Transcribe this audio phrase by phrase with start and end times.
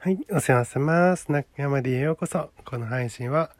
[0.00, 1.32] はい、お世話様ます。
[1.32, 2.50] 中山でへようこそ。
[2.64, 3.50] この配信は、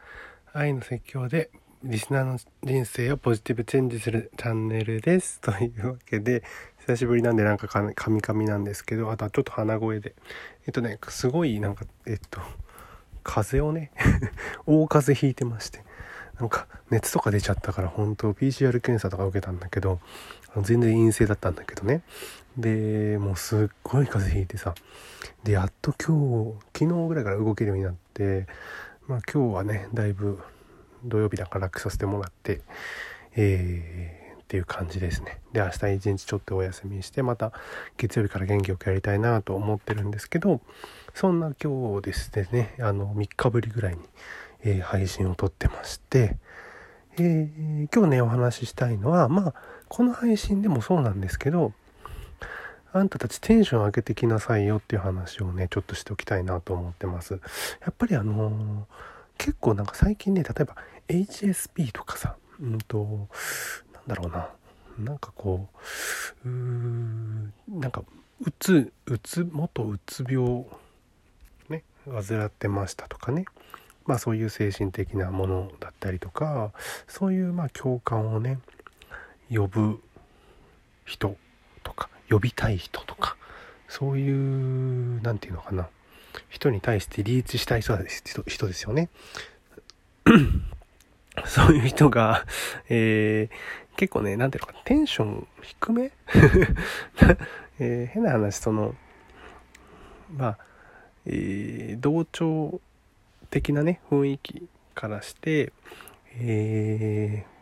[0.53, 1.51] 愛の説教で、
[1.83, 5.41] リスナーの人生をポジティブチェンジするチャンネルです。
[5.41, 6.45] というわけで、
[6.87, 10.15] 久しぶりなんでなんかカミカミなんですけど、あとはちょっと鼻声で。
[10.65, 12.41] えっとね、すごいなんか、えっと、
[13.25, 13.91] 風邪をね、
[14.65, 15.83] 大風邪ひいてまして。
[16.39, 19.99] なんか熱とか出ちゃったから本当 PCR 検査とか受けたんだけど
[20.63, 22.03] 全然陰性だったんだけどね
[22.59, 24.75] でもうすっごい風邪ひいてさ。
[25.45, 28.47] でやっと今日昨日ぐらいから動けるようになって
[29.07, 30.39] まあ今日はねだいぶ
[31.05, 32.61] 土曜日だから楽させてもらって
[33.37, 35.41] えー、っていう感じですね。
[35.53, 37.53] で明日一日ちょっとお休みしてまた
[37.97, 40.61] 月曜日から元気よくやりたいなと思ってるんですけど
[41.15, 44.01] そんな今日ですねあの3日ぶりぐらいに
[44.65, 46.37] えー、配信を撮ってまして、
[47.19, 49.55] えー、今日ねお話ししたいのはまあ
[49.89, 51.73] この配信でもそうなんですけど
[52.93, 57.35] あんたたちテンション上げてきなさいよっていう話をねちょっとしておきたいなと思ってます。
[57.35, 58.85] やっぱりあのー、
[59.37, 60.77] 結構なんか最近ね例えば
[61.09, 63.29] HSP とかさうんと
[63.93, 64.49] なんだろうな
[64.99, 65.69] なんかこ
[66.45, 68.03] ううーんなんか
[68.41, 70.65] うつうつ元うつ病
[71.69, 73.45] ね患ってましたとかね。
[74.07, 76.73] まあそういう精神的なものだったりとか
[77.07, 78.59] そういうまあ共感をね
[79.51, 80.01] 呼ぶ
[81.05, 81.37] 人
[82.29, 83.37] 呼びたい人とか
[83.89, 85.89] そういう何て言うのかな
[86.49, 89.09] 人に対してリーチしたい人です人ですよね。
[91.47, 92.45] そういう人が、
[92.89, 96.13] えー、結構ね、なんていうのか、テンション低め、
[97.79, 98.95] えー、変な話、その、
[100.37, 100.59] まあ、
[101.27, 102.81] えー、同調
[103.51, 105.73] 的なね雰囲気からして、
[106.41, 107.58] えー、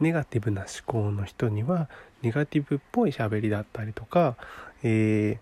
[0.00, 1.88] ネガティブな思考の人には
[2.22, 4.36] ネガティブっぽい喋りだったりとか、
[4.82, 5.38] え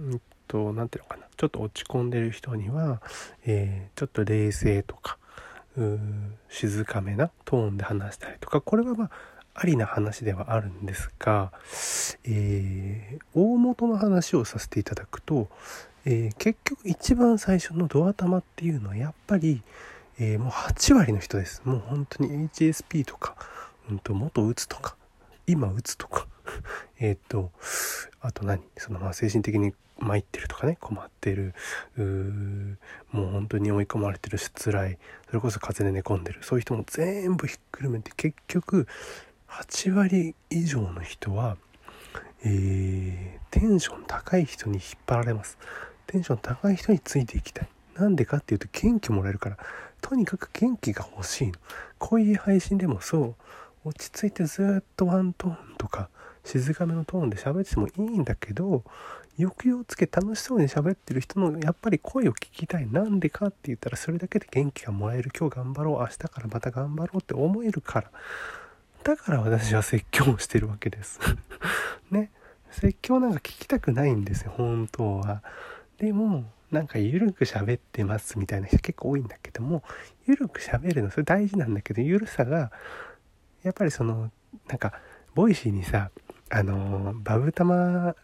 [0.00, 1.26] ー、うんと何ていうのかな。
[1.36, 3.00] ちょっと落ち込んでる人には、
[3.46, 5.16] えー、ちょっと冷静とか
[6.50, 9.10] 静かめなトーンで話したりとかこれはまあ
[9.54, 11.52] ありな話ではあるんですが、
[12.24, 15.48] えー、大元の話をさせていただくと、
[16.04, 19.62] えー、結局一番最初のドア玉っていうのはやっぱり、
[20.22, 21.62] えー、もう8割の人です。
[21.64, 23.36] もう本当に HSP とか、
[23.90, 24.94] うんと元うつとか、
[25.46, 26.26] 今うつとか、
[27.00, 27.50] えっと、
[28.20, 28.62] あと何？
[28.76, 31.54] そのまあ精神的に参ってるとかね、困ってる、
[33.12, 34.98] もう本当に追い込まれてるし辛い、
[35.28, 38.86] それこそ風邪で寝込んでる、そういう人も全部ひっくるめて結局
[39.48, 41.56] 8割以上の人は、
[42.44, 45.56] えー、テンション高い人に引っ張られます。
[46.06, 47.68] テンション高い人についていきたい。
[47.96, 49.58] なんでかっていうと元気もらえるから、
[50.00, 51.54] とにかく元気が欲しいの。
[51.98, 53.36] こういう配信でもそ
[53.84, 56.08] う、落ち着いてずっとワントーンとか、
[56.44, 58.84] 静かめのトーンで喋ってもいいんだけど、
[59.36, 62.86] 抑揚つけ楽しそうに喋ってる人のやっぱり声を聞きたい。
[62.90, 65.30] なんでかって言ったらそれだけで元気がもらえる。
[65.38, 65.98] 今日頑張ろう。
[66.00, 68.10] 明日からまた頑張ろうって思えるから。
[69.02, 71.18] だから私は説教をしてるわけです。
[72.10, 72.30] ね。
[72.70, 75.42] 説教なんか聞きたくないんですよ、本当は。
[75.98, 79.82] でもなんか緩く喋ってますみたいな人結構多いんだけども
[80.26, 82.70] 緩く喋るのそれ大事なんだけど緩さが
[83.62, 84.30] やっぱりその
[84.68, 84.92] なんか
[85.34, 86.10] ボイシーにさ
[86.48, 88.14] あのバブタマ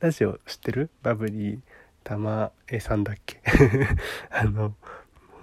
[0.00, 0.90] ラジオ知ってる？
[1.02, 1.58] バブリー
[2.04, 3.40] たまえさんだっけ？
[4.30, 4.74] あの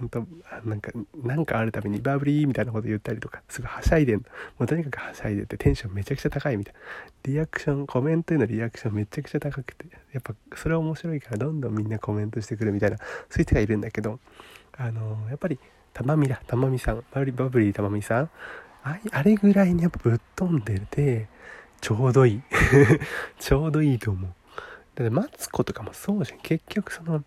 [0.04, 0.28] 本当
[0.68, 0.92] なんか
[1.24, 4.24] なんかあるたびにバブリーみたいなこと言ったりとかすぐはしゃいでんも
[4.60, 6.80] うとにかくはしゃいでてテンションめちゃくちゃ高いみたいな。
[7.24, 14.20] リアクションコメントへのリアクションめちゃくちゃ高くてやっぱそれは面白いからどんどんみんなコメントしてくるみたいなそういう人がいるんだけど
[14.78, 15.60] あのやっぱり
[15.94, 18.30] たまみだたまみさんバブリバブリーたまみさん
[18.84, 21.28] あれぐらいにやっぱぶっ飛んでて
[21.84, 22.42] ちょうどいい。
[23.40, 24.32] ちょうどいいと思う。
[24.96, 26.40] だってマツコとかもそうじゃん。
[26.40, 27.26] 結局その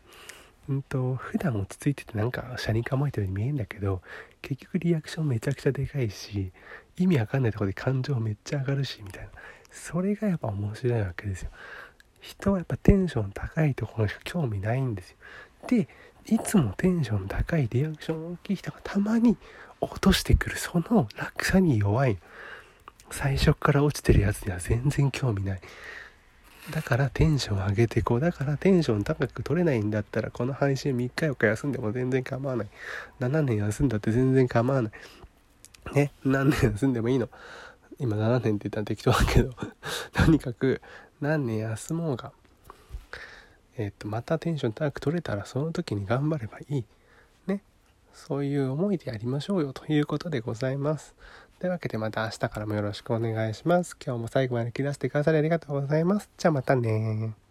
[0.69, 4.03] うんと普段落ち着いててなんか車に構えてるように見えるんだけど
[4.43, 6.53] 結局リアクションめちゃくちゃでかいし
[6.99, 9.29] 意味わかんないとこで感情めっちゃ上がるしみたいな。
[9.71, 11.51] それがやっぱ面白いわけですよ。
[12.21, 15.17] 人はやっぱテンション高いところしか興味ないんですよ。
[15.69, 15.89] で
[16.27, 19.37] いつもテンション高いリアクション大きい人がたまに
[19.81, 20.57] 落としてくる。
[20.57, 22.19] その落差に弱い。
[23.11, 25.61] 最初から落ちてるやつには全然興味ない。
[26.71, 28.21] だからテンション上げてこう。
[28.21, 32.69] だからテンション高く取れないんだったら、この配信3日4日休んでも全然構わない。
[33.21, 34.93] 7年休んだって全然構わない。
[35.95, 37.29] ね、何年休んでもいいの。
[37.99, 39.53] 今7年って言ったら適当だけど
[40.13, 40.83] とにかく
[41.21, 42.33] 何年休もうが、
[43.79, 46.85] えっ、と、またテンション高く取れたらその時に頑張ればいい。
[47.47, 47.63] ね。
[48.13, 51.15] そういう思いでやりましょうよということでございます。
[51.59, 53.97] というわけでまた明日からもよろしくお願いします。
[54.05, 56.29] 今日も最後まで聞き出してくださりありがとうございます。
[56.37, 57.46] じゃあまたね